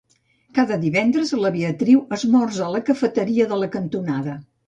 Cada 0.59 0.77
divendres, 0.85 1.33
la 1.41 1.51
Beatriu 1.57 2.01
esmorza 2.17 2.65
a 2.67 2.71
la 2.79 2.83
cafeteria 2.89 3.49
de 3.53 3.63
la 3.65 3.71
cantonada. 3.79 4.39